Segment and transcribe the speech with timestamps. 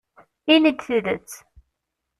[0.53, 1.31] Ini-d tidet.